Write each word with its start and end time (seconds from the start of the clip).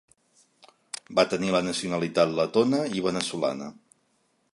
Va 1.19 1.25
tenir 1.33 1.51
la 1.55 1.61
nacionalitat 1.67 2.33
letona 2.39 2.79
i 3.01 3.05
veneçolana. 3.09 3.69